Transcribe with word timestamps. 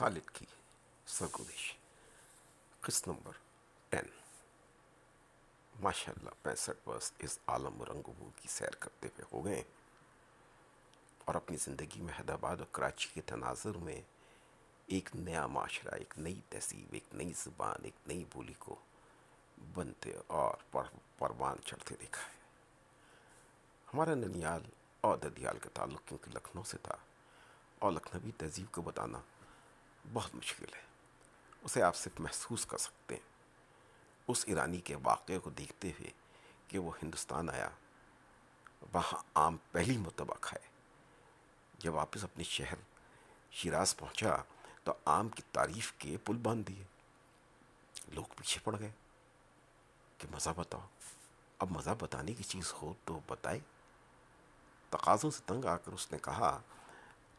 خالد 0.00 0.28
کی 0.32 0.46
سرگزش 1.06 1.72
قسط 2.80 3.08
number 3.08 3.32
ten 3.88 4.06
ماشاء 5.74 6.12
اللہ 6.16 6.30
پینسٹھ 6.42 6.78
برس 6.84 7.10
اس 7.18 7.38
عالم 7.46 7.82
رنگبو 7.82 8.28
کی 8.36 8.48
سیر 8.48 8.74
کرتے 8.80 9.08
ہوئے 9.08 9.24
ہو 9.32 9.44
گئے۔ 9.44 9.62
اور 11.24 11.34
اپنی 11.34 11.56
زندگی 11.56 12.00
میں 12.00 12.14
حیدرآباد 12.18 12.56
اور 12.56 12.66
کراچی 12.72 13.08
کے 13.14 13.20
تناظر 13.20 13.76
میں 13.78 14.00
ایک 14.86 15.08
نیا 15.14 15.46
معاشرہ، 15.46 15.94
ایک 15.94 16.14
نئی 16.18 16.40
تہذیب، 16.48 16.92
ایک 16.92 17.14
نئی 17.14 17.32
زبان، 17.36 17.84
ایک 17.84 18.06
نئی 18.06 18.24
بولی 18.32 18.54
کو 18.58 18.76
بنتے 19.74 20.12
اور 20.26 20.54
پروان 21.18 21.62
چڑھتے 21.64 21.94
دیکھا 22.00 22.22
ہے۔ 22.22 22.38
ہمارا 23.88 24.14
ننیال 24.14 24.62
اور 25.00 25.18
ددیال 25.18 25.58
کا 25.58 25.68
تعلق 25.74 26.08
کیونکہ 26.08 26.36
لکھنؤ 26.36 26.62
سے 26.62 26.78
تھا، 26.82 26.96
اور 27.78 27.92
لکھنوی 27.92 28.30
تہذیب 28.38 28.72
کو 28.72 28.82
بتانا 28.82 29.20
بہت 30.12 30.34
مشکل 30.34 30.74
ہے۔ 30.74 30.82
اسے 31.62 31.82
آپ 31.82 31.96
صرف 31.96 32.20
محسوس 32.20 32.66
کر 32.66 32.78
سکتے 32.78 33.14
ہیں۔ 33.14 33.28
اس 34.28 34.44
ایرانی 34.46 34.80
کے 34.80 34.96
واقعے 35.02 35.38
کو 35.38 35.50
دیکھتے 35.50 35.88
ہوئے 35.88 36.10
کہ 36.68 36.78
وہ 36.78 36.92
ہندوستان 37.02 37.50
آیا، 37.50 37.68
وہاں 38.92 39.22
آم 39.34 39.56
پہلی 39.72 39.96
مرتبہ 39.96 40.34
کھائے۔ 40.40 40.68
جب 41.78 41.94
واپس 41.94 42.24
اپنے 42.24 42.44
شہر 42.44 42.74
شیراز 43.50 43.96
پہنچا 43.96 44.36
تو 44.84 44.92
آم 45.04 45.28
کی 45.28 45.42
تعریف 45.52 45.92
کے 45.92 46.16
پل 46.16 46.36
باندھ 46.36 46.66
دیے۔ 46.68 46.84
لوگ 48.08 48.24
پیچھے 48.36 48.60
پڑ 48.64 48.78
گئے 48.78 48.90
کہ 50.18 50.28
مزہ 50.32 50.50
بتاؤ۔ 50.56 50.86
اب 51.58 51.70
مزہ 51.70 51.90
بتانے 52.00 52.34
کی 52.34 52.42
چیز 52.42 52.72
ہو 52.82 52.94
تو 53.04 53.20
بتائے۔ 53.26 53.60
تقاضوں 54.90 55.30
سے 55.30 55.42
تنگ 55.46 55.64
آ 55.64 55.76
کر 55.76 55.92
اس 55.92 56.12
نے 56.12 56.18
کہا 56.18 56.60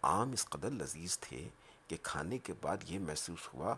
آم 0.02 0.32
اس 0.32 0.46
قدر 0.46 0.70
لذیذ 0.70 1.20
تھے 1.20 1.50
کہ 1.92 1.98
کھانے 2.04 2.38
کے 2.38 2.54
بعد 2.62 2.78
یہ 2.84 3.00
محسوس 3.00 3.54
ہوا، 3.54 3.76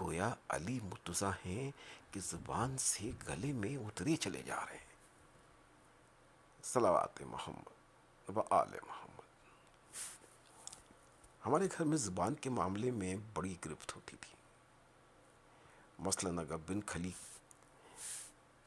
گویا 0.00 0.34
علی 0.48 0.80
مرتضی 0.82 1.26
ہیں 1.46 1.70
کہ 2.10 2.20
زبان 2.20 2.78
سے 2.78 3.10
گلے 3.28 3.52
میں 3.52 3.76
اترے 3.76 4.16
چلے 4.16 4.42
جا 4.42 4.66
رہے 4.66 4.76
ہیں۔ 4.76 4.96
صلوات 6.62 7.20
محمد 7.20 8.36
و 8.36 8.42
آل 8.50 8.68
محمد۔ 8.68 9.20
ہمارے 11.46 11.66
گھر 11.66 11.84
میں 11.84 11.96
زبان 11.96 12.34
کے 12.34 12.50
معاملے 12.50 12.90
میں 12.90 13.16
بڑی 13.34 13.54
گرفت 13.64 13.96
ہوتی 13.96 14.16
تھی۔ 14.20 14.34
مثلاً 15.98 16.38
اگر 16.38 16.56
بن 16.56 16.80
کھلی، 16.80 17.10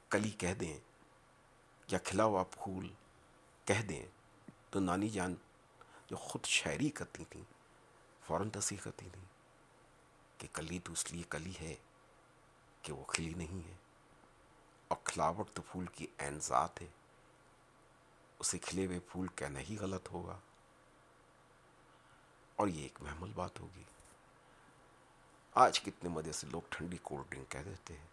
کلی 0.10 0.30
کہہ 0.30 0.54
دیں 0.54 0.80
یا 1.92 2.00
کھلا 2.00 2.24
ہوا 2.24 2.44
پھول 2.44 2.94
کہہ 3.66 3.82
دیں 3.82 4.06
تو 4.70 4.80
نانی 4.80 5.10
جان 5.10 5.36
جو 6.10 6.16
خود 6.16 6.46
شاعری 6.46 6.90
کرتی 6.90 7.26
تھیں 7.30 7.57
فوراً 8.28 8.50
تصحیح 8.50 8.78
کرتی 8.84 9.10
تھیں 9.14 9.26
کہ 10.38 10.48
کلی 10.54 10.80
تو 10.80 10.92
اس 10.92 11.12
لیے 11.12 11.24
کلی 11.30 11.54
ہے 11.62 11.76
کہ 12.82 12.94
وہ 12.94 13.04
کھلی 13.04 13.34
نہیں 13.34 13.68
ہے 13.68 13.76
اور 14.88 14.98
کھلاوٹ 15.04 15.50
تو 15.54 15.62
پھول 15.62 15.86
کی 15.86 16.08
عین 16.18 16.40
ذات 16.40 16.82
ہے۔ 16.82 16.88
اسے 18.40 18.60
کھلے 18.60 18.86
ہوئے 18.86 19.00
پھول 19.00 19.28
کہنا 19.36 19.60
ہی 19.60 19.78
غلط 19.80 20.10
ہوگا؟ 20.12 20.38
اور 22.56 22.68
یہ 22.68 22.82
ایک 22.84 23.02
محمل 23.02 23.32
بات 23.36 23.60
ہوگی۔ 23.60 23.84
آج 25.54 25.80
کتنے 25.80 26.10
مزے 26.10 26.32
سے 26.32 26.48
لوگ 26.48 26.62
ٹھنڈی 26.70 26.98
کولڈ 27.02 27.32
ڈرنک 27.32 27.52
کہہ 27.52 27.60
دیتے 27.60 27.98
ہیں۔ 27.98 28.06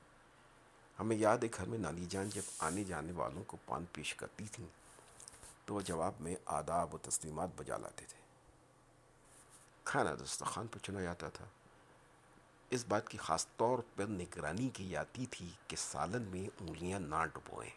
ہمیں 0.99 1.17
یاد 1.17 1.39
ہے 1.39 1.49
گھر 1.57 1.67
میں 1.67 1.79
نانی 1.79 2.05
جان 2.05 2.29
جب 2.29 2.43
آنے 2.59 2.85
جانے 2.85 3.13
والوں 3.13 3.45
کو 3.45 3.57
پان 3.67 3.85
پیش 3.93 4.15
کرتی 4.15 4.47
تھیں 4.47 4.67
تو 5.65 5.75
وہ 5.75 5.81
جواب 5.81 6.13
میں 6.21 6.37
آداب 6.47 6.95
و 6.95 6.99
تسلیمات 6.99 7.49
بجا 7.57 7.77
لاتے 7.77 8.07
تھے۔ 8.09 8.24
کھانا 9.85 10.15
دسترخوان 10.15 10.67
پہ 10.67 10.79
چنا 10.79 11.01
جاتا 11.01 11.29
تھا۔ 11.29 11.45
اس 12.71 12.85
بات 12.89 13.09
کی 13.09 13.19
خاص 13.19 13.47
طور 13.57 13.79
پر 13.97 14.05
نگرانی 14.07 14.69
کی 14.69 14.89
جاتی 14.89 15.27
تھی 15.27 15.49
کہ 15.69 15.77
سالن 15.77 16.23
میں 16.23 16.49
انگلیاں 16.61 17.01
نہ 17.01 17.25
ڈبوئیں۔ 17.35 17.71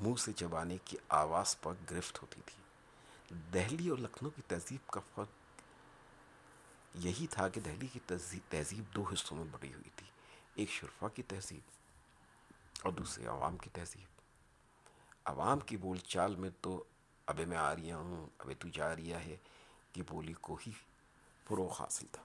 منہ 0.00 0.14
سے 0.14 0.32
چبانے 0.32 0.76
کی 0.84 0.96
آواز 1.08 1.60
پر 1.60 1.72
گرفت 1.90 2.22
ہوتی 2.22 2.40
تھی۔ 2.46 2.62
دہلی 3.54 3.88
اور 3.88 3.98
لکھنؤ 3.98 4.30
کی 4.30 4.42
تہذیب 4.48 4.90
کا 4.90 5.00
فرق 5.14 5.28
یہی 6.94 7.26
تھا 7.30 7.48
کہ 7.48 7.60
دہلی 7.60 7.86
کی 7.86 8.00
تہذیب 8.48 8.94
دو 8.94 9.04
حصوں 9.12 9.36
میں 9.36 9.44
بڑی 9.50 9.72
ہوئی 9.72 9.90
تھی۔ 9.96 10.06
ایک 10.54 10.70
شرفا 10.70 11.08
کی 11.08 11.22
تہذیب 11.22 11.60
اور 12.82 12.92
دوسرے 12.92 13.26
عوام 13.26 13.56
کی 13.56 13.70
تہذیب۔ 13.72 14.20
عوام 15.24 15.58
کی 15.58 15.76
بول 15.76 15.98
چال 15.98 16.36
میں 16.36 16.50
تو 16.60 16.84
ابے 17.26 17.44
میں 17.44 17.56
آ 17.56 17.74
رہا 17.76 17.96
ہوں، 17.96 18.26
ابے 18.38 18.54
تو 18.54 18.68
جا 18.68 18.96
رہا 18.96 19.24
ہے۔ 19.24 19.36
کی 19.96 20.02
بولی 20.02 20.32
کو 20.32 20.58
ہی 20.66 20.72
فروغ 21.48 21.72
حاصل 21.72 22.06
تھا۔ 22.12 22.22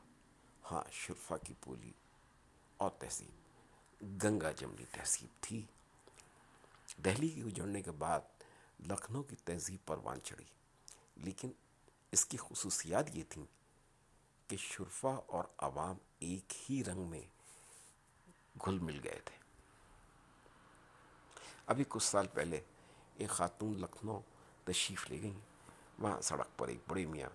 ہاں 0.72 0.84
شرفا 0.92 1.38
کی 1.38 1.54
بولی 1.66 1.92
اور 2.78 2.90
تہذیب۔ 2.90 4.24
گنگا 4.24 4.52
جمنی 4.52 4.86
تہذیب 4.86 5.44
تھی۔ 5.44 5.66
دہلی 7.06 7.30
کی 7.30 7.42
اجڑنے 7.42 7.82
کے 7.82 7.92
بعد 7.92 8.20
لکھنؤ 8.80 9.24
کی 9.24 9.36
تہذیب 9.36 9.88
پروان 9.88 10.22
چڑھی۔ 10.22 10.46
لیکن 11.16 11.52
اس 12.12 12.26
کی 12.26 12.38
خصوصیات 12.38 13.06
یہ 13.16 13.24
تھیں 13.30 13.46
کہ 14.48 14.58
شرفا 14.58 15.16
اور 15.28 15.44
عوام 15.58 15.96
ایک 16.20 16.54
ہی 16.70 16.84
رنگ 16.84 17.00
میں 17.00 17.24
گھل 18.66 18.80
مل 18.80 19.00
گئے 19.04 19.20
تھے۔ 19.26 19.36
ابھی 21.66 21.84
کچھ 21.90 22.04
سال 22.04 22.28
پہلے 22.28 22.62
ایک 23.16 23.30
خاتون 23.30 23.80
لکھنؤ 23.80 24.20
تشریف 24.64 25.12
لے 25.12 25.22
گئیں۔ 25.22 25.40
وہاں 26.00 26.22
سڑک 26.22 26.48
پر 26.58 26.68
ایک 26.68 26.80
بڑے 26.88 27.06
میاں 27.06 27.30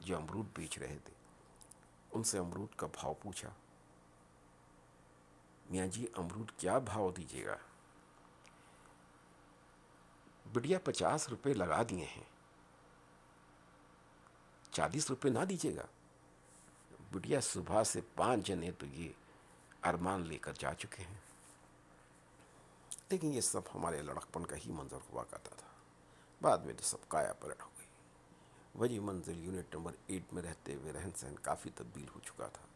جو 0.00 0.16
امرود 0.16 0.46
بیچ 0.54 0.78
رہے 0.78 0.98
تھے، 1.04 1.14
ان 2.12 2.22
سے 2.22 2.38
امرود 2.38 2.74
کا 2.76 2.86
بھاؤ 2.86 3.14
پوچھا، 3.14 3.48
میاں 5.70 5.86
جی 5.86 6.06
امرود 6.16 6.50
کیا 6.56 6.78
بھاؤ 6.78 7.10
دیجیے 7.10 7.46
گا؟ 7.46 7.56
بڑھیا 10.52 10.78
پچاس 10.84 11.28
روپے 11.28 11.54
لگا 11.54 11.82
دیے 11.90 12.04
ہیں۔ 12.04 12.24
چالیس 14.70 15.10
روپے 15.10 15.28
نہ 15.28 15.38
دیجیے 15.38 15.76
گا۔ 15.76 15.86
بڑھیا 17.12 17.40
صبح 17.40 17.84
سے 17.84 18.00
پانچ 18.14 18.46
جنے 18.46 18.70
تو 18.72 18.86
یہ 18.86 19.12
ارمان 19.82 20.20
لے 20.20 20.38
کر 20.38 20.52
جا 20.58 20.74
چکے 20.74 21.02
ہیں۔ 21.02 21.18
لیکن 23.08 23.32
یہ 23.32 23.40
سب 23.40 23.60
ہمارے 23.74 24.02
لڑکپن 24.02 24.46
کا 24.46 24.56
ہی 24.56 24.72
منظر 24.72 24.98
ہوا 25.12 25.24
کرتا 25.24 25.50
تھا۔ 25.56 25.68
بعد 26.42 26.58
میں 26.58 26.74
تو 26.74 26.82
سب 26.82 27.08
کایا 27.08 27.32
پلٹ 27.32 27.62
ہو 27.62 27.70
گئی 27.78 27.79
وجہ 28.74 29.00
منزل 29.00 29.44
یونٹ 29.44 29.74
نمبر 29.74 29.92
ایٹ 30.06 30.32
میں 30.32 30.42
رہتے 30.42 30.74
ہوئے 30.74 30.92
رہن 30.92 31.10
سہن 31.16 31.34
کافی 31.42 31.70
تبدیل 31.74 32.06
ہو 32.14 32.20
چکا 32.20 32.46
تھا۔ 32.46 32.66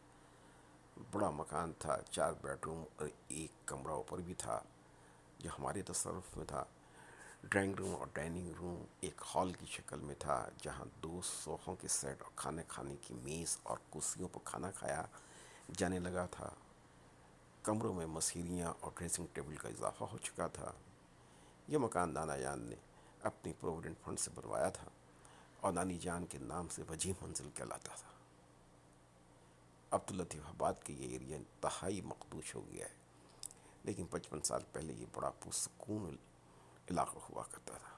بڑا 1.11 1.29
مکان 1.29 1.73
تھا، 1.79 1.97
چار 2.11 2.33
بیڈ 2.41 2.57
روم 2.65 2.83
اور 2.95 3.07
ایک 3.27 3.67
کمرہ 3.67 3.91
اوپر 3.91 4.17
بھی 4.17 4.33
تھا، 4.33 4.61
جو 5.39 5.49
ہمارے 5.59 5.81
تصرف 5.81 6.37
میں 6.37 6.45
تھا۔ 6.45 6.63
ڈرائنگ 7.43 7.75
روم 7.75 7.95
اور 7.95 8.07
ڈائننگ 8.13 8.53
روم 8.59 8.85
ایک 8.99 9.21
ہال 9.35 9.53
کی 9.53 9.65
شکل 9.65 9.99
میں 9.99 10.15
تھا، 10.19 10.49
جہاں 10.61 10.85
دو 11.03 11.21
صوفوں 11.23 11.75
کے 11.75 11.87
سیٹ 11.87 12.21
اور 12.21 12.31
کھانے 12.35 12.63
کھانے 12.67 12.95
کی 13.01 13.13
میز 13.13 13.57
اور 13.63 13.77
کرسیوں 13.93 14.27
پر 14.27 14.39
کھانا 14.43 14.71
کھایا 14.71 15.05
جانے 15.77 15.99
لگا 15.99 16.25
تھا۔ 16.25 16.49
کمروں 17.63 17.93
میں 17.93 18.05
مسیریاں 18.05 18.73
اور 18.79 18.91
ڈریسنگ 18.95 19.27
ٹیبل 19.33 19.55
کا 19.55 19.69
اضافہ 19.69 20.03
ہو 20.03 20.17
چکا 20.17 20.47
تھا۔ 20.47 20.71
یہ 21.67 21.77
مکان 21.77 22.13
نانا 22.13 22.37
جان 22.37 22.59
نے 22.59 22.75
اپنی 23.23 23.53
پروویڈنٹ 23.59 23.95
فنڈ 24.05 24.19
سے 24.19 24.31
بنوایا 24.35 24.69
تھا۔ 24.69 24.89
اور 25.65 25.73
نانی 25.73 25.97
جان 25.97 26.25
کے 26.25 26.37
نام 26.37 26.67
سے 26.67 26.83
وجہ 26.89 27.11
منزل 27.21 27.49
کہلاتا 27.55 27.95
تھا۔ 27.95 28.09
عبداللطیف 29.91 30.41
آباد 30.45 30.73
کے 30.83 30.93
یہ 30.93 31.09
ایریا 31.09 31.37
انتہائی 31.37 32.01
مقدوش 32.01 32.55
ہو 32.55 32.71
گیا 32.71 32.85
ہے، 32.85 32.93
لیکن 33.83 34.05
پچپن 34.05 34.41
سال 34.41 34.61
پہلے 34.71 34.93
یہ 34.93 35.05
بڑا 35.13 35.29
پرسکون 35.29 36.15
علاقہ 36.89 37.17
ہوا 37.29 37.43
کرتا 37.43 37.77
تھا۔ 37.77 37.97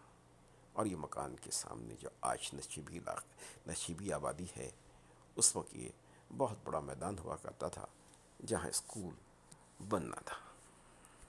اور 0.73 0.85
یہ 0.85 0.95
مکان 0.95 1.35
کے 1.35 1.51
سامنے 1.51 1.95
جو 1.99 2.09
آج 2.21 2.49
نشیبی 2.53 2.97
علاقہ 2.97 3.69
نشیبی 3.69 4.13
آبادی 4.13 4.47
ہے، 4.57 4.71
اس 5.35 5.55
وقت 5.55 5.73
یہ 5.73 5.89
بہت 6.37 6.57
بڑا 6.63 6.79
میدان 6.79 7.19
ہوا 7.19 7.35
کرتا 7.35 7.67
تھا، 7.67 7.85
جہاں 8.45 8.69
اسکول 8.69 9.15
بننا 9.87 10.21
تھا۔ 10.25 10.46